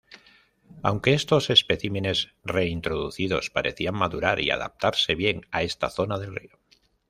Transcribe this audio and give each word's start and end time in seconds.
Aunque 0.81 1.13
estos 1.13 1.51
especímenes 1.51 2.33
reintroducidos 2.43 3.51
parecían 3.51 3.93
madurar 3.93 4.39
y 4.39 4.49
adaptarse 4.49 5.13
bien 5.13 5.45
a 5.51 5.61
esta 5.61 5.91
zona 5.91 6.17
del 6.17 6.35
río. 6.35 6.59